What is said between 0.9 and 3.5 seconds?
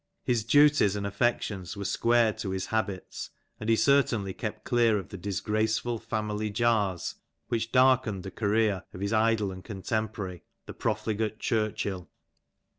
and afiections were squared to his habits,